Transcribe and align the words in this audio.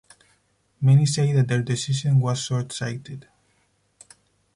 Many 0.81 1.05
say 1.05 1.31
that 1.33 1.47
their 1.47 1.61
decision 1.61 2.19
was 2.21 2.39
short 2.41 2.71
sighted. 2.73 3.27